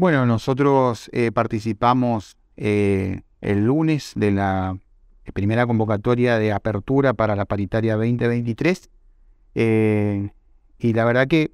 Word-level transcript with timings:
Bueno, 0.00 0.24
nosotros 0.24 1.10
eh, 1.12 1.30
participamos 1.30 2.38
eh, 2.56 3.20
el 3.42 3.66
lunes 3.66 4.14
de 4.16 4.30
la 4.30 4.78
primera 5.34 5.66
convocatoria 5.66 6.38
de 6.38 6.52
apertura 6.52 7.12
para 7.12 7.36
la 7.36 7.44
paritaria 7.44 7.96
2023 7.96 8.88
eh, 9.56 10.30
y 10.78 10.94
la 10.94 11.04
verdad 11.04 11.28
que 11.28 11.52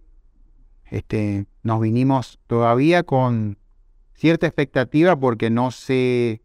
este, 0.93 1.47
nos 1.65 1.81
vinimos 1.81 2.39
todavía 2.47 3.03
con 3.03 3.59
cierta 4.15 4.47
expectativa 4.47 5.17
porque 5.17 5.51
no 5.51 5.73
se 5.73 6.41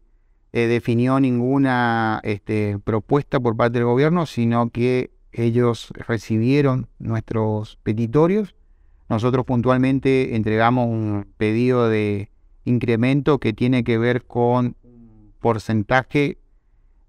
definió 0.50 1.20
ninguna 1.20 2.20
este, 2.24 2.80
propuesta 2.82 3.38
por 3.38 3.56
parte 3.56 3.78
del 3.78 3.86
gobierno, 3.86 4.26
sino 4.26 4.70
que 4.70 5.12
ellos 5.30 5.92
recibieron 6.08 6.88
nuestros 6.98 7.78
petitorios 7.84 8.56
nosotros 9.12 9.44
puntualmente 9.44 10.36
entregamos 10.36 10.88
un 10.88 11.26
pedido 11.36 11.90
de 11.90 12.30
incremento 12.64 13.38
que 13.40 13.52
tiene 13.52 13.84
que 13.84 13.98
ver 13.98 14.24
con 14.24 14.74
porcentaje 15.38 16.38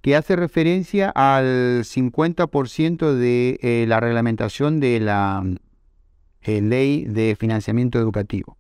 que 0.02 0.18
hace 0.18 0.36
referencia 0.36 1.10
al 1.10 1.86
50% 1.86 3.14
de 3.14 3.58
eh, 3.62 3.86
la 3.88 4.02
reglamentación 4.02 4.82
de 4.82 5.00
la 5.00 5.46
eh, 6.42 6.62
ley 6.62 7.06
de 7.06 7.38
financiamiento 7.40 8.00
educativo. 8.00 8.58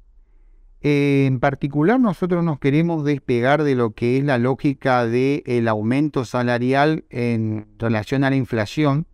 en 0.79 1.41
particular, 1.41 1.99
nosotros 1.99 2.45
nos 2.45 2.59
queremos 2.59 3.03
despegar 3.03 3.63
de 3.63 3.75
lo 3.75 3.91
que 3.91 4.19
es 4.19 4.23
la 4.23 4.37
lógica 4.37 5.05
del 5.05 5.67
aumento 5.67 6.23
salarial 6.23 7.03
en 7.09 7.67
relación 7.77 8.23
a 8.23 8.29
la 8.29 8.37
inflación, 8.37 9.05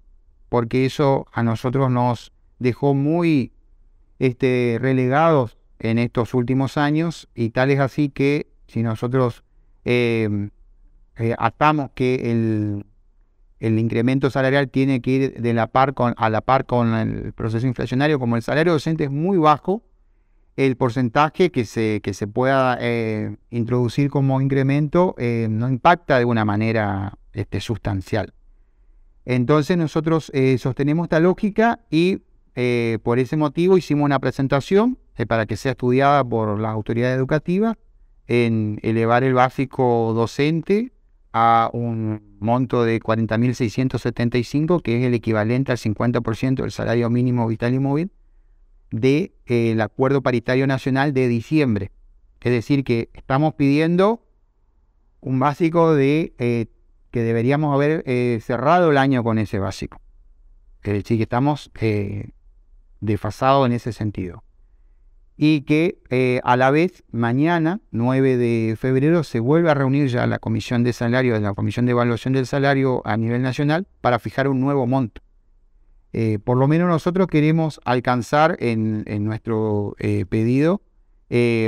porque 0.49 0.85
eso 0.85 1.25
a 1.33 1.41
nosotros 1.41 1.89
nos 1.89 2.31
dejó 2.59 2.93
muy 2.93 3.53
este, 4.19 4.77
relegados 4.79 5.57
en 5.79 5.97
estos 5.97 6.33
últimos 6.33 6.77
años 6.77 7.29
y 7.33 7.49
tal 7.49 7.71
es 7.71 7.79
así 7.79 8.09
que 8.09 8.47
si 8.67 8.83
nosotros 8.83 9.43
em, 9.85 10.51
eh, 11.17 11.35
atamos 11.39 11.91
que 11.95 12.31
el, 12.31 12.85
el, 13.59 13.79
incremento 13.79 14.29
salarial 14.29 14.69
tiene 14.69 15.01
que 15.01 15.11
ir 15.11 15.41
de 15.41 15.53
la 15.53 15.67
par 15.67 15.93
con, 15.93 16.13
a 16.17 16.29
la 16.29 16.41
par 16.41 16.65
con 16.65 16.93
el 16.93 17.33
proceso 17.33 17.65
inflacionario, 17.65 18.19
como 18.19 18.35
el 18.35 18.41
salario 18.41 18.73
docente 18.73 19.05
es 19.05 19.11
muy 19.11 19.37
bajo, 19.37 19.83
el 20.57 20.75
porcentaje 20.75 21.51
que 21.51 21.63
se, 21.63 22.01
que 22.01 22.13
se 22.13 22.27
pueda 22.27 22.77
eh, 22.81 23.37
introducir 23.49 24.09
como 24.09 24.41
incremento 24.41 25.15
eh, 25.17 25.47
no 25.49 25.69
impacta 25.69 26.19
de 26.19 26.25
una 26.25 26.43
manera 26.43 27.17
este, 27.31 27.61
sustancial. 27.61 28.33
Entonces 29.23 29.77
nosotros 29.77 30.31
sostenemos 30.57 31.05
esta 31.05 31.19
lógica 31.19 31.81
y 31.91 32.23
eh, 32.61 32.99
por 33.03 33.19
ese 33.19 33.37
motivo 33.37 33.77
hicimos 33.77 34.03
una 34.03 34.19
presentación 34.19 34.97
eh, 35.15 35.25
para 35.25 35.45
que 35.45 35.55
sea 35.55 35.71
estudiada 35.71 36.25
por 36.25 36.59
las 36.59 36.73
autoridades 36.73 37.17
educativas 37.17 37.77
en 38.27 38.79
elevar 38.83 39.23
el 39.23 39.33
básico 39.33 40.11
docente 40.13 40.91
a 41.31 41.69
un 41.71 42.35
monto 42.41 42.83
de 42.83 42.99
40.675, 42.99 44.81
que 44.81 44.99
es 44.99 45.05
el 45.05 45.13
equivalente 45.13 45.71
al 45.71 45.77
50% 45.77 46.55
del 46.55 46.71
salario 46.71 47.09
mínimo 47.09 47.47
vital 47.47 47.73
y 47.73 47.79
móvil 47.79 48.11
del 48.91 49.31
de, 49.45 49.81
Acuerdo 49.81 50.21
Paritario 50.21 50.67
Nacional 50.67 51.13
de 51.13 51.29
diciembre. 51.29 51.91
Es 52.41 52.51
decir, 52.51 52.83
que 52.83 53.09
estamos 53.13 53.53
pidiendo 53.53 54.21
un 55.21 55.39
básico 55.39 55.95
de 55.95 56.33
eh, 56.39 56.65
que 57.09 57.21
deberíamos 57.23 57.73
haber 57.73 58.03
cerrado 58.41 58.91
el 58.91 58.97
año 58.97 59.23
con 59.23 59.37
ese 59.37 59.59
básico. 59.59 60.01
Es 60.83 60.91
decir, 60.91 61.15
que 61.15 61.23
estamos 61.23 61.71
desfasado 63.01 63.65
en 63.65 63.71
ese 63.71 63.93
sentido. 63.93 64.43
Y 65.37 65.61
que 65.61 65.99
eh, 66.09 66.41
a 66.43 66.57
la 66.57 66.69
vez 66.69 67.03
mañana, 67.11 67.79
9 67.91 68.35
de 68.35 68.75
febrero, 68.77 69.23
se 69.23 69.39
vuelve 69.39 69.71
a 69.71 69.73
reunir 69.73 70.07
ya 70.09 70.27
la 70.27 70.39
Comisión 70.39 70.83
de 70.83 70.91
Salario, 70.91 71.39
la 71.39 71.53
Comisión 71.53 71.85
de 71.85 71.93
Evaluación 71.93 72.33
del 72.33 72.45
Salario 72.45 73.01
a 73.05 73.15
nivel 73.15 73.41
nacional, 73.41 73.87
para 74.01 74.19
fijar 74.19 74.49
un 74.49 74.59
nuevo 74.59 74.85
monto. 74.85 75.21
Eh, 76.11 76.39
por 76.43 76.57
lo 76.57 76.67
menos 76.67 76.89
nosotros 76.89 77.27
queremos 77.27 77.79
alcanzar 77.85 78.57
en, 78.59 79.05
nuestro 79.23 79.95
eh, 79.99 80.25
pedido, 80.27 80.81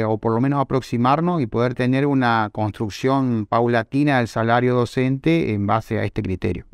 o 0.07 0.17
por 0.17 0.33
lo 0.33 0.41
menos 0.41 0.59
aproximarnos 0.59 1.41
y 1.41 1.47
poder 1.47 1.75
tener 1.75 2.07
una 2.07 2.49
construcción 2.51 3.45
paulatina 3.45 4.17
del 4.17 4.27
salario 4.27 4.73
docente 4.73 5.53
en 5.53 5.65
base 5.65 5.97
a 5.99 6.03
este 6.03 6.21
criterio. 6.21 6.65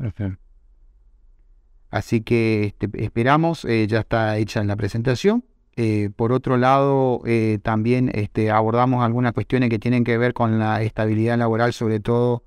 Así 1.90 2.20
que 2.20 2.64
este, 2.64 2.88
esperamos, 3.02 3.64
eh, 3.64 3.86
ya 3.86 4.00
está 4.00 4.36
hecha 4.36 4.62
la 4.64 4.76
presentación. 4.76 5.44
Eh, 5.76 6.10
por 6.14 6.32
otro 6.32 6.56
lado, 6.56 7.22
eh, 7.24 7.60
también 7.62 8.10
este, 8.12 8.50
abordamos 8.50 9.04
algunas 9.04 9.32
cuestiones 9.32 9.70
que 9.70 9.78
tienen 9.78 10.04
que 10.04 10.18
ver 10.18 10.34
con 10.34 10.58
la 10.58 10.82
estabilidad 10.82 11.38
laboral, 11.38 11.72
sobre 11.72 12.00
todo 12.00 12.44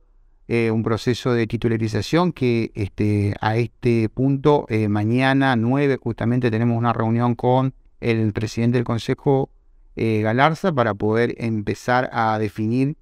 un 0.73 0.83
proceso 0.83 1.33
de 1.33 1.47
titularización 1.47 2.33
que 2.33 2.73
este, 2.75 3.33
a 3.39 3.55
este 3.55 4.09
punto, 4.09 4.67
mañana 4.89 5.55
9, 5.55 5.97
justamente 6.03 6.51
tenemos 6.51 6.77
una 6.77 6.91
reunión 6.91 7.35
con 7.35 7.73
el 8.01 8.33
presidente 8.33 8.77
del 8.77 8.83
Consejo 8.83 9.49
Galarza 9.95 10.73
para 10.73 10.93
poder 10.93 11.35
empezar 11.37 12.09
a 12.11 12.37
definir 12.37 12.97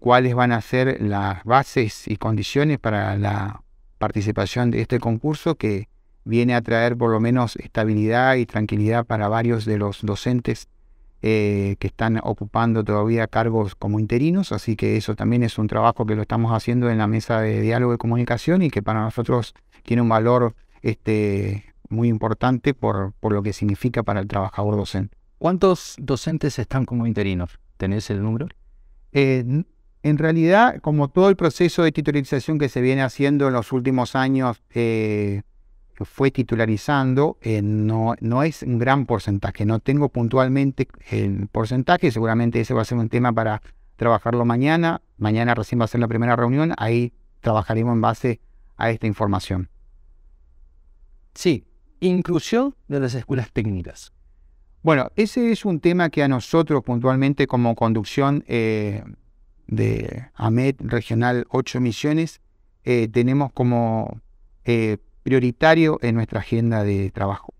cuáles 0.00 0.34
van 0.34 0.50
a 0.50 0.60
ser 0.62 1.00
las 1.00 1.44
bases 1.44 2.08
y 2.08 2.16
condiciones 2.16 2.80
para 2.80 3.16
la 3.16 3.62
participación 4.00 4.70
de 4.70 4.80
este 4.80 4.98
concurso 4.98 5.56
que 5.56 5.88
viene 6.24 6.54
a 6.54 6.62
traer 6.62 6.96
por 6.96 7.10
lo 7.10 7.20
menos 7.20 7.56
estabilidad 7.56 8.36
y 8.36 8.46
tranquilidad 8.46 9.04
para 9.04 9.28
varios 9.28 9.66
de 9.66 9.76
los 9.76 10.00
docentes 10.00 10.68
eh, 11.22 11.76
que 11.78 11.88
están 11.88 12.18
ocupando 12.22 12.82
todavía 12.82 13.26
cargos 13.26 13.74
como 13.74 14.00
interinos, 14.00 14.52
así 14.52 14.74
que 14.74 14.96
eso 14.96 15.14
también 15.14 15.42
es 15.42 15.58
un 15.58 15.66
trabajo 15.66 16.06
que 16.06 16.16
lo 16.16 16.22
estamos 16.22 16.52
haciendo 16.52 16.88
en 16.88 16.96
la 16.96 17.06
mesa 17.06 17.42
de 17.42 17.60
diálogo 17.60 17.92
y 17.92 17.98
comunicación 17.98 18.62
y 18.62 18.70
que 18.70 18.82
para 18.82 19.02
nosotros 19.02 19.54
tiene 19.82 20.00
un 20.00 20.08
valor 20.08 20.54
este, 20.80 21.66
muy 21.90 22.08
importante 22.08 22.72
por, 22.72 23.12
por 23.20 23.32
lo 23.32 23.42
que 23.42 23.52
significa 23.52 24.02
para 24.02 24.20
el 24.20 24.28
trabajador 24.28 24.76
docente. 24.76 25.14
¿Cuántos 25.36 25.94
docentes 25.98 26.58
están 26.58 26.86
como 26.86 27.06
interinos? 27.06 27.58
¿Tenés 27.76 28.08
el 28.08 28.22
número? 28.22 28.48
Eh, 29.12 29.44
en 30.02 30.18
realidad, 30.18 30.80
como 30.80 31.08
todo 31.08 31.28
el 31.28 31.36
proceso 31.36 31.82
de 31.82 31.92
titularización 31.92 32.58
que 32.58 32.68
se 32.68 32.80
viene 32.80 33.02
haciendo 33.02 33.48
en 33.48 33.52
los 33.52 33.72
últimos 33.72 34.16
años 34.16 34.62
eh, 34.70 35.42
fue 36.04 36.30
titularizando, 36.30 37.36
eh, 37.42 37.60
no, 37.62 38.14
no 38.20 38.42
es 38.42 38.62
un 38.62 38.78
gran 38.78 39.04
porcentaje. 39.04 39.66
No 39.66 39.78
tengo 39.78 40.08
puntualmente 40.08 40.88
el 41.10 41.48
porcentaje, 41.48 42.10
seguramente 42.10 42.60
ese 42.60 42.72
va 42.72 42.82
a 42.82 42.86
ser 42.86 42.96
un 42.96 43.10
tema 43.10 43.32
para 43.32 43.60
trabajarlo 43.96 44.44
mañana. 44.46 45.02
Mañana 45.18 45.54
recién 45.54 45.80
va 45.80 45.84
a 45.84 45.88
ser 45.88 46.00
la 46.00 46.08
primera 46.08 46.34
reunión, 46.34 46.72
ahí 46.78 47.12
trabajaremos 47.40 47.92
en 47.92 48.00
base 48.00 48.40
a 48.78 48.90
esta 48.90 49.06
información. 49.06 49.68
Sí, 51.34 51.66
inclusión 52.00 52.74
de 52.88 53.00
las 53.00 53.14
escuelas 53.14 53.52
técnicas. 53.52 54.12
Bueno, 54.82 55.10
ese 55.16 55.52
es 55.52 55.66
un 55.66 55.80
tema 55.80 56.08
que 56.08 56.22
a 56.22 56.28
nosotros 56.28 56.82
puntualmente 56.82 57.46
como 57.46 57.74
conducción 57.74 58.42
eh, 58.46 59.04
de 59.70 60.26
AMET 60.34 60.76
Regional 60.80 61.46
8 61.48 61.80
Misiones 61.80 62.40
eh, 62.82 63.08
tenemos 63.08 63.52
como 63.52 64.20
eh, 64.64 64.98
prioritario 65.22 65.98
en 66.02 66.16
nuestra 66.16 66.40
agenda 66.40 66.82
de 66.82 67.10
trabajo. 67.10 67.54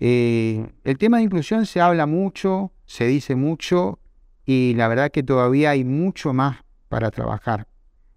Eh, 0.00 0.66
el 0.84 0.98
tema 0.98 1.18
de 1.18 1.24
inclusión 1.24 1.66
se 1.66 1.80
habla 1.80 2.06
mucho, 2.06 2.72
se 2.86 3.06
dice 3.06 3.36
mucho 3.36 3.98
y 4.44 4.74
la 4.74 4.88
verdad 4.88 5.10
que 5.10 5.22
todavía 5.22 5.70
hay 5.70 5.84
mucho 5.84 6.32
más 6.32 6.58
para 6.88 7.10
trabajar. 7.10 7.68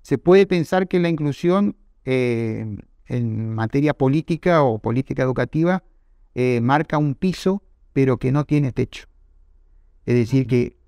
Se 0.02 0.18
puede 0.18 0.48
pensar 0.48 0.88
que 0.88 1.00
la 1.00 1.10
inclusión 1.10 1.76
en 2.06 3.54
materia 3.54 3.94
política 3.94 4.64
o 4.64 4.80
política 4.80 5.22
educativa 5.22 5.84
marca 6.62 6.98
un 6.98 7.14
piso 7.14 7.62
pero 7.94 8.18
que 8.18 8.32
no 8.32 8.46
tiene 8.46 8.72
techo. 8.72 9.06
Es 10.06 10.16
decir, 10.16 10.48
que 10.48 10.79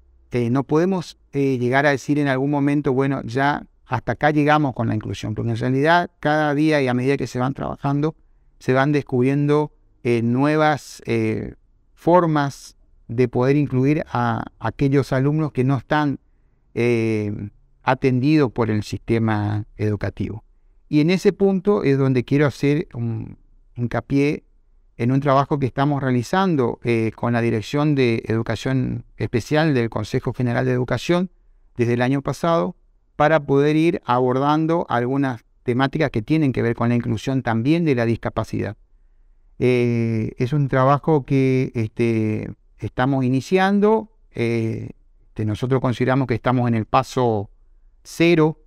no 0.49 0.63
podemos 0.63 1.17
eh, 1.33 1.57
llegar 1.57 1.85
a 1.85 1.91
decir 1.91 2.19
en 2.19 2.27
algún 2.27 2.49
momento, 2.49 2.93
bueno, 2.93 3.21
ya 3.23 3.65
hasta 3.85 4.13
acá 4.13 4.31
llegamos 4.31 4.73
con 4.73 4.87
la 4.87 4.95
inclusión, 4.95 5.35
porque 5.35 5.51
en 5.51 5.57
realidad 5.57 6.09
cada 6.19 6.55
día 6.55 6.81
y 6.81 6.87
a 6.87 6.93
medida 6.93 7.17
que 7.17 7.27
se 7.27 7.39
van 7.39 7.53
trabajando, 7.53 8.15
se 8.59 8.73
van 8.73 8.93
descubriendo 8.93 9.71
eh, 10.03 10.21
nuevas 10.21 11.01
eh, 11.05 11.55
formas 11.93 12.77
de 13.07 13.27
poder 13.27 13.57
incluir 13.57 14.05
a 14.07 14.45
aquellos 14.59 15.11
alumnos 15.11 15.51
que 15.51 15.65
no 15.65 15.77
están 15.77 16.19
atendidos 17.83 18.49
por 18.53 18.71
el 18.71 18.83
sistema 18.83 19.65
educativo. 19.75 20.45
Y 20.87 21.01
en 21.01 21.09
ese 21.09 21.33
punto 21.33 21.83
es 21.83 21.97
donde 21.97 22.23
quiero 22.23 22.45
hacer 22.45 22.87
un 22.93 23.37
hincapié 23.75 24.45
en 25.01 25.11
un 25.11 25.19
trabajo 25.19 25.57
que 25.57 25.65
estamos 25.65 25.99
realizando 26.03 26.79
eh, 26.83 27.11
con 27.15 27.33
la 27.33 27.41
Dirección 27.41 27.95
de 27.95 28.21
Educación 28.27 29.03
Especial 29.17 29.73
del 29.73 29.89
Consejo 29.89 30.31
General 30.31 30.63
de 30.63 30.73
Educación 30.73 31.31
desde 31.75 31.93
el 31.93 32.03
año 32.03 32.21
pasado 32.21 32.75
para 33.15 33.39
poder 33.39 33.75
ir 33.77 33.99
abordando 34.05 34.85
algunas 34.89 35.43
temáticas 35.63 36.11
que 36.11 36.21
tienen 36.21 36.53
que 36.53 36.61
ver 36.61 36.75
con 36.75 36.89
la 36.89 36.95
inclusión 36.95 37.41
también 37.41 37.83
de 37.83 37.95
la 37.95 38.05
discapacidad. 38.05 38.77
Eh, 39.57 40.33
es 40.37 40.53
un 40.53 40.67
trabajo 40.67 41.25
que 41.25 41.71
este, 41.73 42.51
estamos 42.77 43.25
iniciando, 43.25 44.11
eh, 44.35 44.91
este, 45.29 45.45
nosotros 45.45 45.81
consideramos 45.81 46.27
que 46.27 46.35
estamos 46.35 46.67
en 46.67 46.75
el 46.75 46.85
paso 46.85 47.49
cero 48.03 48.59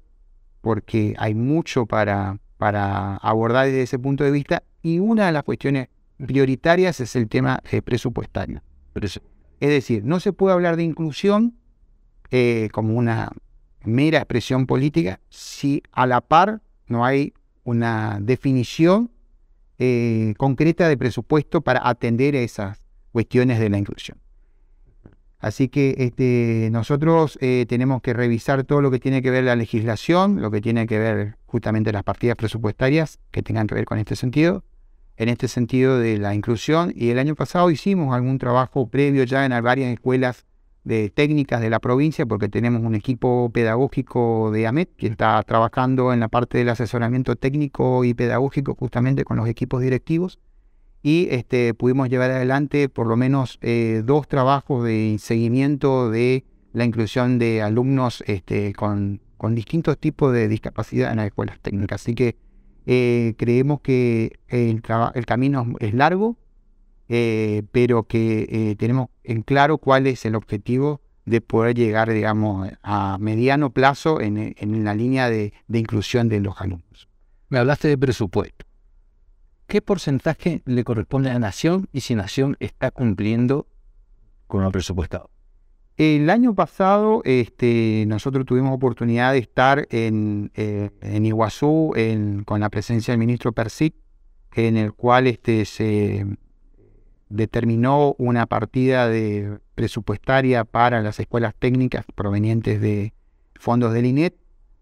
porque 0.60 1.14
hay 1.16 1.36
mucho 1.36 1.86
para, 1.86 2.40
para 2.56 3.18
abordar 3.18 3.66
desde 3.66 3.82
ese 3.82 4.00
punto 4.00 4.24
de 4.24 4.32
vista 4.32 4.64
y 4.82 4.98
una 4.98 5.26
de 5.26 5.32
las 5.32 5.44
cuestiones 5.44 5.93
prioritarias 6.18 7.00
es 7.00 7.16
el 7.16 7.28
tema 7.28 7.60
eh, 7.70 7.82
presupuestario. 7.82 8.62
Es 8.94 9.20
decir, 9.60 10.04
no 10.04 10.20
se 10.20 10.32
puede 10.32 10.54
hablar 10.54 10.76
de 10.76 10.84
inclusión 10.84 11.56
eh, 12.30 12.68
como 12.72 12.94
una 12.94 13.30
mera 13.84 14.18
expresión 14.18 14.66
política 14.66 15.20
si 15.28 15.82
a 15.92 16.06
la 16.06 16.20
par 16.20 16.62
no 16.86 17.04
hay 17.04 17.34
una 17.64 18.18
definición 18.20 19.10
eh, 19.78 20.34
concreta 20.36 20.88
de 20.88 20.96
presupuesto 20.96 21.60
para 21.60 21.86
atender 21.88 22.36
a 22.36 22.40
esas 22.40 22.78
cuestiones 23.12 23.58
de 23.58 23.70
la 23.70 23.78
inclusión. 23.78 24.18
Así 25.40 25.68
que 25.68 25.94
este, 25.98 26.70
nosotros 26.72 27.38
eh, 27.40 27.66
tenemos 27.68 28.00
que 28.00 28.14
revisar 28.14 28.64
todo 28.64 28.80
lo 28.80 28.90
que 28.90 28.98
tiene 28.98 29.20
que 29.20 29.30
ver 29.30 29.44
la 29.44 29.56
legislación, 29.56 30.40
lo 30.40 30.50
que 30.50 30.60
tiene 30.60 30.86
que 30.86 30.98
ver 30.98 31.36
justamente 31.44 31.92
las 31.92 32.02
partidas 32.02 32.36
presupuestarias 32.36 33.18
que 33.30 33.42
tengan 33.42 33.66
que 33.66 33.74
ver 33.74 33.84
con 33.84 33.98
este 33.98 34.16
sentido, 34.16 34.64
en 35.16 35.28
este 35.28 35.48
sentido 35.48 35.98
de 35.98 36.18
la 36.18 36.34
inclusión. 36.34 36.92
Y 36.94 37.10
el 37.10 37.18
año 37.18 37.34
pasado 37.34 37.70
hicimos 37.70 38.14
algún 38.14 38.38
trabajo 38.38 38.88
previo 38.88 39.24
ya 39.24 39.44
en 39.44 39.62
varias 39.62 39.92
escuelas 39.92 40.44
de 40.84 41.08
técnicas 41.10 41.60
de 41.60 41.70
la 41.70 41.80
provincia, 41.80 42.26
porque 42.26 42.48
tenemos 42.48 42.82
un 42.82 42.94
equipo 42.94 43.50
pedagógico 43.52 44.50
de 44.52 44.66
AMET 44.66 44.94
que 44.96 45.06
está 45.06 45.42
trabajando 45.42 46.12
en 46.12 46.20
la 46.20 46.28
parte 46.28 46.58
del 46.58 46.68
asesoramiento 46.68 47.36
técnico 47.36 48.04
y 48.04 48.14
pedagógico 48.14 48.74
justamente 48.74 49.24
con 49.24 49.38
los 49.38 49.48
equipos 49.48 49.80
directivos 49.80 50.38
y 51.04 51.28
este, 51.30 51.74
pudimos 51.74 52.08
llevar 52.08 52.30
adelante 52.30 52.88
por 52.88 53.06
lo 53.06 53.14
menos 53.14 53.58
eh, 53.60 54.02
dos 54.06 54.26
trabajos 54.26 54.84
de 54.84 55.18
seguimiento 55.20 56.10
de 56.10 56.46
la 56.72 56.86
inclusión 56.86 57.38
de 57.38 57.60
alumnos 57.60 58.24
este, 58.26 58.72
con, 58.72 59.20
distintos 59.50 59.98
tipos 59.98 60.32
de 60.32 60.48
discapacidad 60.48 61.10
en 61.10 61.18
las 61.18 61.26
escuelas 61.26 61.60
técnicas. 61.60 62.00
Así 62.00 62.14
que 62.14 62.36
eh, 62.86 63.34
creemos 63.36 63.80
que 63.80 64.38
el, 64.48 64.82
camino 64.82 65.74
es 65.80 65.94
largo, 65.94 66.36
eh, 67.08 67.62
pero 67.72 68.04
que 68.04 68.76
tenemos 68.78 69.08
en 69.22 69.42
claro 69.42 69.78
cuál 69.78 70.06
es 70.06 70.24
el 70.24 70.34
objetivo 70.34 71.00
de 71.24 71.40
poder 71.40 71.76
llegar, 71.76 72.10
digamos, 72.10 72.68
a 72.82 73.16
mediano 73.18 73.70
plazo 73.70 74.20
en, 74.20 74.84
la 74.84 74.94
línea 74.94 75.30
de, 75.30 75.52
de 75.68 75.78
inclusión 75.78 76.28
de 76.28 76.40
los 76.40 76.60
alumnos. 76.60 77.08
Me 77.48 77.58
hablaste 77.58 77.88
de 77.88 77.96
presupuesto. 77.96 78.64
¿qué 79.66 79.82
porcentaje 79.82 80.62
le 80.66 80.84
corresponde 80.84 81.30
a 81.30 81.38
Nación 81.38 81.88
y 81.92 82.00
si 82.00 82.14
Nación 82.14 82.56
está 82.60 82.90
cumpliendo 82.90 83.66
con 84.46 84.62
lo 84.62 84.70
presupuestado? 84.70 85.30
El 85.96 86.28
año 86.28 86.54
pasado 86.54 87.22
este, 87.24 88.04
nosotros 88.08 88.44
tuvimos 88.46 88.74
oportunidad 88.74 89.32
de 89.32 89.38
estar 89.38 89.86
en, 89.90 90.50
eh, 90.54 90.90
Iguazú 91.02 91.94
con 92.44 92.60
la 92.60 92.68
presencia 92.68 93.12
del 93.12 93.18
ministro 93.18 93.52
Persic, 93.52 93.94
en 94.54 94.76
el 94.76 94.92
cual 94.92 95.28
este, 95.28 95.64
se 95.64 96.26
determinó 97.28 98.14
una 98.18 98.46
partida 98.46 99.08
de 99.08 99.58
presupuestaria 99.74 100.64
para 100.64 101.00
las 101.00 101.20
escuelas 101.20 101.54
técnicas 101.56 102.04
provenientes 102.14 102.80
de 102.80 103.12
fondos 103.54 103.92
del 103.92 104.06
INET, 104.06 104.34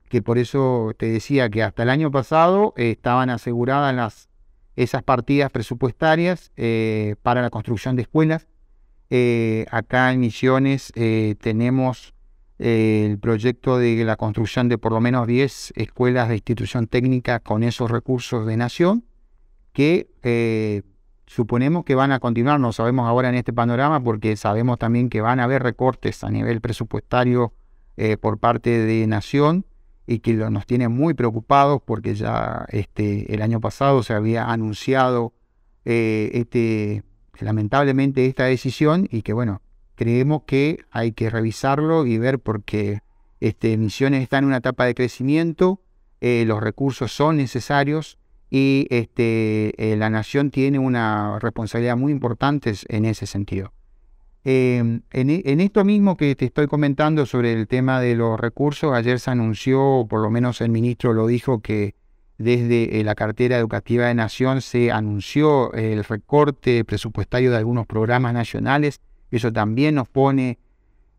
que 0.09 0.23
por 0.23 0.39
eso 0.39 0.93
te 0.97 1.07
decía 1.07 1.51
que 1.51 1.63
hasta 1.63 1.83
el 1.83 1.91
año 1.91 2.11
pasado 2.11 2.73
estaban 2.77 3.31
aseguradas 3.31 3.95
las 3.95 4.29
esas 4.77 5.03
partidas 5.03 5.51
presupuestarias 5.51 6.51
eh, 6.57 7.17
para 7.23 7.43
la 7.43 7.51
construcción 7.51 7.97
de 7.97 8.03
escuelas. 8.03 8.49
Eh, 9.15 9.67
acá 9.71 10.11
en 10.11 10.21
Misiones 10.21 10.91
eh, 10.95 11.35
tenemos 11.39 12.15
el 12.59 13.19
proyecto 13.19 13.77
de 13.77 14.05
la 14.07 14.17
construcción 14.17 14.71
de 14.71 14.79
por 14.79 14.93
lo 14.93 15.03
menos 15.03 15.27
10 15.27 15.75
escuelas 15.77 16.31
de 16.31 16.37
institución 16.37 16.87
técnica 16.87 17.41
con 17.41 17.63
esos 17.63 17.91
recursos 17.91 18.47
de 18.47 18.57
nación 18.57 19.05
que 19.75 20.83
suponemos 21.27 21.85
que 21.85 21.95
van 21.95 22.13
a 22.13 22.21
continuar, 22.21 22.59
no 22.59 22.73
sabemos 22.73 23.07
ahora 23.07 23.29
en 23.29 23.35
este 23.35 23.53
panorama 23.53 24.03
porque 24.03 24.37
sabemos 24.37 24.79
también 24.79 25.11
que 25.11 25.21
van 25.21 25.41
a 25.41 25.45
haber 25.45 25.63
recortes 25.63 26.25
a 26.25 26.31
nivel 26.31 26.61
presupuestario 26.61 27.53
por 28.21 28.39
parte 28.39 28.79
de 28.79 29.07
nación 29.07 29.67
y 30.07 30.21
que 30.21 30.35
nos 30.35 30.67
tiene 30.67 30.89
muy 30.89 31.15
preocupados 31.15 31.83
porque 31.85 32.15
ya 32.15 32.65
este, 32.69 33.35
el 33.35 33.43
año 33.43 33.61
pasado 33.61 34.03
se 34.03 34.15
había 34.15 34.51
anunciado 34.51 35.33
eh, 35.85 36.31
este, 36.35 37.03
lamentablemente 37.43 38.27
esta 38.27 38.45
decisión 38.45 39.09
y 39.11 39.23
que 39.23 39.33
bueno, 39.33 39.61
creemos 39.95 40.43
que 40.47 40.79
hay 40.91 41.13
que 41.13 41.31
revisarlo 41.31 42.07
y 42.07 42.19
ver 42.19 42.39
porque 42.39 43.01
este, 43.41 43.77
Misiones 43.77 44.23
está 44.23 44.39
en 44.39 44.45
una 44.45 44.59
etapa 44.59 44.85
de 44.85 44.95
crecimiento, 44.95 45.81
eh, 46.21 46.45
los 46.47 46.63
recursos 46.63 47.13
son 47.13 47.37
necesarios 47.37 48.19
y 48.51 48.87
este, 48.91 49.73
eh, 49.77 49.97
la 49.97 50.11
nación 50.11 50.51
tiene 50.51 50.79
una 50.79 51.39
responsabilidad 51.41 51.97
muy 51.97 52.13
importante 52.13 52.73
en 52.89 53.05
ese 53.05 53.27
sentido. 53.27 53.73
Em, 54.45 55.03
e, 55.13 55.43
en, 55.45 55.61
esto 55.61 55.85
mismo 55.85 56.17
que 56.17 56.35
te 56.35 56.45
estoy 56.45 56.67
comentando 56.67 57.27
sobre 57.27 57.53
el 57.53 57.69
tema 57.69 58.01
de 58.01 58.17
los 58.17 58.39
recursos, 58.39 58.93
ayer 58.93 59.21
se 59.21 59.31
anunció, 59.31 60.07
por 60.09 60.21
lo 60.21 60.31
menos 60.31 60.61
el 60.61 60.71
ministro 60.71 61.13
lo 61.13 61.27
dijo, 61.27 61.61
que 61.61 61.95
desde 62.43 63.01
eh, 63.01 63.05
la 63.05 63.15
cartera 63.15 63.59
educativa 63.59 64.07
de 64.07 64.15
Nación 64.15 64.61
se 64.61 64.91
anunció 64.91 65.73
el 65.75 66.05
recorte 66.05 66.85
presupuestario 66.85 67.51
de 67.51 67.57
algunos 67.57 67.87
programas 67.87 68.35
nacionales. 68.35 69.01
Eso 69.31 69.53
también 69.53 69.95
nos 69.95 70.09
pone 70.09 70.59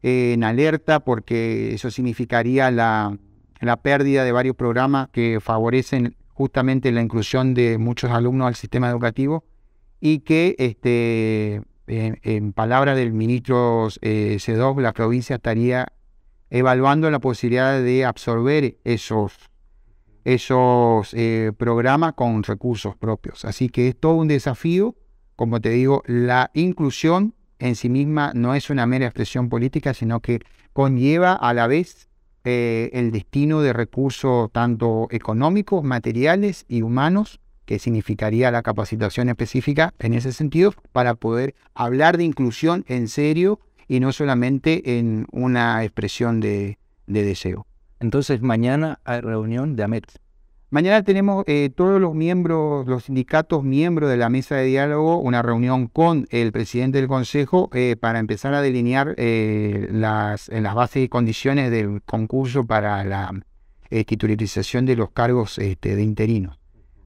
eh, 0.01 0.33
en 0.33 0.43
alerta 0.43 0.99
porque 0.99 1.73
eso 1.73 1.89
significaría 1.89 2.69
la, 2.71 3.17
la 3.61 3.77
pérdida 3.77 4.23
de 4.23 4.31
varios 4.31 4.55
programas 4.55 5.09
que 5.11 5.39
favorecen 5.41 6.15
justamente 6.33 6.91
la 6.91 7.01
inclusión 7.01 7.53
de 7.53 7.77
muchos 7.77 8.11
alumnos 8.11 8.47
al 8.47 8.55
sistema 8.55 8.89
educativo 8.89 9.45
y 9.99 10.19
que 10.19 10.55
este, 10.59 11.61
en, 11.87 12.53
palabra 12.53 12.95
del 12.95 13.13
ministro 13.13 13.87
eh, 14.01 14.37
la 14.77 14.93
provincia 14.93 15.37
estaría 15.37 15.87
evaluando 16.49 17.09
la 17.09 17.19
posibilidad 17.19 17.81
de 17.81 18.05
absorber 18.05 18.77
esos, 18.83 19.33
esos 20.23 21.13
eh, 21.13 21.51
programas 21.57 22.13
con 22.13 22.43
recursos 22.43 22.95
propios. 22.95 23.45
Así 23.45 23.69
que 23.69 23.89
es 23.89 23.99
todo 23.99 24.15
un 24.15 24.27
desafío. 24.27 24.95
Como 25.35 25.59
te 25.61 25.69
digo, 25.69 26.03
la 26.05 26.51
inclusión 26.53 27.33
en 27.59 27.75
sí 27.75 27.89
misma 27.89 28.31
no 28.35 28.55
es 28.55 28.69
una 28.69 28.85
mera 28.85 29.05
expresión 29.05 29.49
política, 29.49 29.93
sino 29.93 30.19
que 30.19 30.39
conlleva 30.73 31.33
a 31.33 31.53
la 31.53 31.67
vez 31.67 32.09
eh, 32.43 32.89
el 32.93 33.11
destino 33.11 33.61
de 33.61 33.73
recursos 33.73 34.51
tanto 34.51 35.07
económicos, 35.11 35.83
materiales 35.83 36.65
y 36.67 36.81
humanos 36.81 37.39
que 37.65 37.79
significaría 37.79 38.51
la 38.51 38.61
capacitación 38.61 39.29
específica 39.29 39.93
en 39.99 40.13
ese 40.13 40.33
sentido 40.33 40.73
para 40.91 41.15
poder 41.15 41.55
hablar 41.73 42.17
de 42.17 42.25
inclusión 42.25 42.83
en 42.87 43.07
serio 43.07 43.59
y 43.87 43.99
no 43.99 44.11
solamente 44.11 44.97
en 44.97 45.27
una 45.31 45.83
expresión 45.83 46.39
de, 46.39 46.77
deseo. 47.07 47.65
Entonces 47.99 48.41
mañana 48.41 48.99
hay 49.03 49.21
reunión 49.21 49.75
de 49.75 49.83
AMET. 49.83 50.05
Mañana 50.69 51.03
tenemos 51.03 51.43
eh, 51.47 51.69
todos 51.75 52.01
los 52.01 52.15
miembros, 52.15 52.87
los 52.87 53.03
sindicatos 53.03 53.63
miembros 53.63 54.09
de 54.09 54.17
la 54.17 54.29
mesa 54.29 54.55
de 54.55 54.65
diálogo, 54.65 55.17
una 55.17 55.41
reunión 55.41 55.87
con 55.87 56.25
el 56.31 56.51
presidente 56.51 56.97
del 56.97 57.07
Consejo 57.07 57.69
eh, 57.73 57.95
para 57.99 58.19
empezar 58.19 58.55
a 58.55 58.61
delinear 58.61 59.13
eh, 59.17 59.87
las, 59.91 60.49
las 60.49 60.73
bases 60.73 61.03
y 61.03 61.09
condiciones 61.09 61.69
del 61.69 62.01
concurso 62.01 62.65
para 62.65 63.03
la 63.03 63.31
titularización 64.07 64.87
de 64.87 64.95
los 64.95 65.11
cargos 65.11 65.59
este, 65.59 65.95
de 65.95 66.01
interinos 66.01 66.57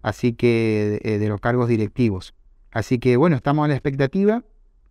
así 0.08 0.34
que 0.34 1.00
eh, 1.04 1.18
de 1.18 1.28
los 1.28 1.40
cargos 1.42 1.68
directivos. 1.68 2.34
Así 2.72 3.00
que 3.00 3.18
bueno, 3.18 3.36
estamos 3.36 3.66
a 3.66 3.68
la 3.68 3.74
expectativa 3.74 4.44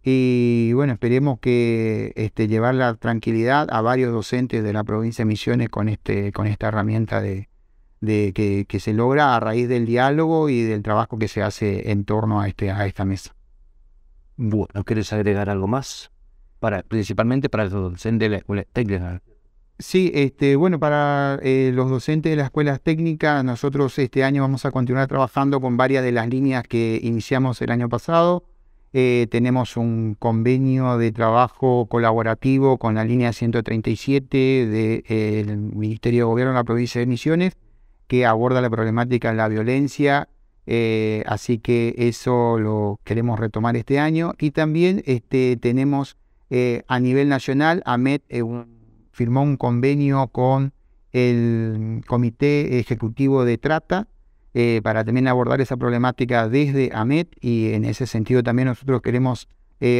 y 0.08 0.72
bueno, 0.72 0.92
esperemos 0.92 1.40
que 1.40 2.12
este, 2.14 2.46
llevar 2.46 2.76
la 2.76 2.94
tranquilidad 2.94 3.66
a 3.72 3.80
varios 3.80 4.12
docentes 4.12 4.62
de 4.62 4.72
la 4.72 4.84
provincia 4.84 5.24
de 5.24 5.26
Misiones 5.26 5.68
con, 5.68 5.88
este, 5.88 6.30
con 6.30 6.46
esta 6.46 6.68
herramienta 6.68 7.20
de, 7.20 7.48
que, 8.00 8.78
se 8.78 8.92
logra 8.92 9.34
a 9.34 9.40
raíz 9.40 9.68
del 9.68 9.84
diálogo 9.84 10.48
y 10.48 10.62
del 10.62 10.84
trabajo 10.84 11.18
que 11.18 11.26
se 11.26 11.42
hace 11.42 11.90
en 11.90 12.04
torno 12.04 12.40
a, 12.40 12.46
este, 12.46 12.70
a 12.70 12.86
esta 12.86 13.04
mesa. 13.04 13.34
Bueno, 14.36 14.84
¿quieres 14.84 15.12
agregar 15.12 15.50
algo 15.50 15.66
más? 15.66 16.12
Para, 16.60 16.84
principalmente 16.84 17.48
para 17.48 17.64
los 17.64 17.72
docentes 17.72 18.26
de 18.26 18.30
la 18.30 18.36
escuela 18.36 18.62
técnica. 18.72 19.20
Sí, 19.80 20.12
este, 20.14 20.54
bueno, 20.54 20.78
para 20.78 21.40
eh, 21.42 21.72
los 21.74 21.90
docentes 21.90 22.30
de 22.30 22.36
las 22.36 22.44
escuelas 22.44 22.80
técnicas, 22.80 23.44
nosotros 23.44 23.98
este 23.98 24.22
año 24.22 24.42
vamos 24.42 24.66
a 24.66 24.70
continuar 24.70 25.08
trabajando 25.08 25.60
con 25.60 25.76
varias 25.76 26.04
de 26.04 26.12
las 26.12 26.28
líneas 26.28 26.62
que 26.62 27.00
iniciamos 27.02 27.60
el 27.60 27.72
año 27.72 27.88
pasado. 27.88 28.44
Eh, 28.92 29.26
tenemos 29.30 29.76
un 29.76 30.14
convenio 30.18 30.96
de 30.96 31.12
trabajo 31.12 31.86
colaborativo 31.86 32.78
con 32.78 32.94
la 32.94 33.04
línea 33.04 33.32
137 33.32 34.66
del 34.66 35.58
Ministerio 35.58 36.20
de 36.20 36.24
Gobierno 36.24 36.52
de 36.52 36.58
la 36.58 36.64
provincia 36.64 37.00
de 37.00 37.06
Misiones, 37.06 37.56
que 38.06 38.24
aborda 38.24 38.60
la 38.60 38.70
problemática 38.70 39.30
de 39.30 39.36
la 39.36 39.48
violencia. 39.48 40.28
Eh, 40.66 41.22
así 41.26 41.58
que 41.58 41.94
eso 41.98 42.58
lo 42.58 42.98
queremos 43.04 43.38
retomar 43.38 43.76
este 43.76 43.98
año. 43.98 44.34
Y 44.38 44.52
también 44.52 45.02
este, 45.06 45.56
tenemos 45.56 46.16
a 46.86 47.00
nivel 47.00 47.28
nacional, 47.28 47.82
AMET 47.86 48.22
firmó 49.10 49.42
un 49.42 49.56
convenio 49.56 50.28
con 50.28 50.72
el 51.12 52.02
Comité 52.06 52.78
Ejecutivo 52.78 53.44
de 53.44 53.58
Trata 53.58 54.06
para 54.82 55.04
también 55.04 55.28
abordar 55.28 55.60
esa 55.60 55.76
problemática 55.76 56.48
desde 56.48 56.90
AMET 56.94 57.28
y 57.40 57.74
en 57.74 57.84
ese 57.84 58.06
sentido 58.06 58.42
también 58.42 58.68
nosotros 58.68 59.02
queremos 59.02 59.48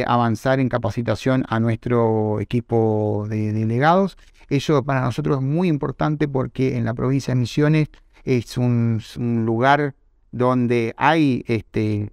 avanzar 0.07 0.59
en 0.59 0.69
capacitación 0.69 1.45
a 1.47 1.59
nuestro 1.59 2.39
equipo 2.39 3.27
de 3.29 3.53
delegados. 3.53 4.17
Eso 4.49 4.83
para 4.83 5.01
nosotros 5.01 5.37
es 5.37 5.43
muy 5.43 5.67
importante 5.67 6.27
porque 6.27 6.77
en 6.77 6.85
la 6.85 6.93
provincia 6.93 7.33
de 7.33 7.39
Misiones 7.39 7.89
es 8.23 8.57
un, 8.57 9.01
lugar 9.45 9.95
donde 10.31 10.93
hay 10.97 11.43
este, 11.47 12.11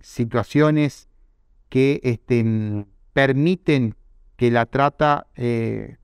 situaciones 0.00 1.08
que 1.68 2.00
este, 2.02 2.86
permiten 3.12 3.94
que 4.36 4.50
la 4.50 4.66
trata 4.66 5.26
eh, 5.36 5.96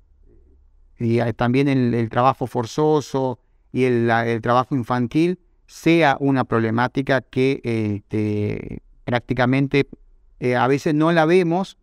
y 0.99 1.19
también 1.35 1.69
el, 1.69 2.09
trabajo 2.11 2.47
forzoso 2.47 3.39
y 3.73 3.85
el, 3.85 4.41
trabajo 4.43 4.75
infantil 4.75 5.39
sea 5.69 6.17
una 6.19 6.45
problemática 6.45 7.21
que 7.21 7.61
este, 7.63 8.83
prácticamente 9.05 9.87
eh, 10.41 10.57
a 10.57 10.67
veces 10.67 10.95
no 10.95 11.13
la 11.13 11.27
vemos 11.27 11.77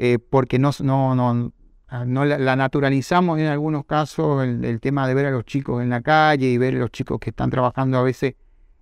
eh, 0.00 0.18
porque 0.18 0.58
no, 0.58 0.72
no, 0.80 1.14
no, 1.14 1.52
Ah, 1.90 2.04
la, 2.04 2.54
naturalizamos 2.54 3.38
en 3.38 3.46
algunos 3.46 3.86
casos 3.86 4.44
el, 4.44 4.78
tema 4.78 5.08
de 5.08 5.14
ver 5.14 5.24
a 5.24 5.30
los 5.30 5.46
chicos 5.46 5.82
en 5.82 5.88
la 5.88 6.02
calle 6.02 6.46
y 6.46 6.58
ver 6.58 6.74
a 6.74 6.80
los 6.80 6.90
chicos 6.90 7.18
que 7.18 7.30
están 7.30 7.48
trabajando 7.48 7.96
a 7.96 8.02
veces 8.02 8.34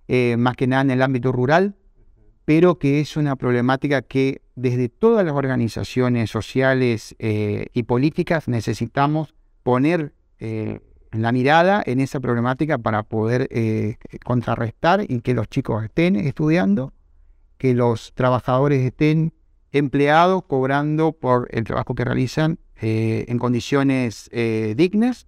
eh, 0.09 0.35
más 0.37 0.57
que 0.57 0.67
nada 0.67 0.81
en 0.81 0.91
el 0.91 1.01
ámbito 1.01 1.31
rural, 1.31 1.77
pero 2.43 2.77
que 2.77 2.99
es 2.99 3.15
una 3.15 3.37
problemática 3.37 4.01
que 4.01 4.41
desde 4.55 4.89
todas 4.89 5.25
las 5.25 5.35
organizaciones 5.35 6.29
sociales 6.29 7.15
y 7.19 7.83
políticas 7.83 8.49
necesitamos 8.49 9.35
poner 9.63 10.13
la 11.21 11.31
mirada 11.31 11.83
en 11.85 11.99
esa 11.99 12.19
problemática 12.19 12.77
para 12.77 13.03
poder 13.03 13.49
contrarrestar 14.23 15.05
y 15.07 15.21
que 15.21 15.33
los 15.33 15.47
chicos 15.47 15.83
estén 15.83 16.15
estudiando, 16.15 16.93
que 17.57 17.73
los 17.73 18.13
trabajadores 18.13 18.83
estén 18.83 19.33
empleados 19.71 20.43
cobrando 20.47 21.11
por 21.13 21.47
el 21.51 21.63
trabajo 21.63 21.95
que 21.95 22.05
realizan 22.05 22.59
eh, 22.79 23.25
en 23.27 23.39
condiciones 23.39 24.29
eh, 24.31 24.73
dignas 24.77 25.27